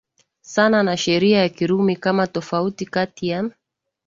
[0.41, 3.51] sana na sheria ya Kirumi kama tofauti kati ya